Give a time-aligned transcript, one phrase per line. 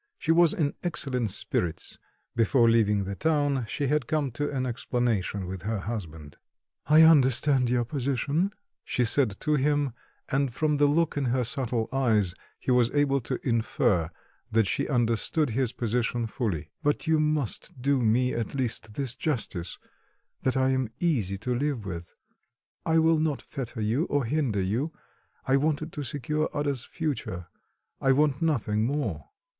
[0.17, 1.99] She was in excellent spirits;
[2.35, 6.37] before leaving town, she had come to an explanation with her husband.
[6.87, 8.51] "I understand your position,"
[8.83, 9.93] she said to him,
[10.27, 14.09] and from the look in her subtle eyes, he was able to infer
[14.49, 19.77] that she understood his position fully, "but you must do me, at least, this justice,
[20.41, 22.15] that I am easy to live with;
[22.87, 24.91] I will not fetter you or hinder you;
[25.45, 27.49] I wanted to secure Ada's future,
[27.99, 29.29] I want nothing more."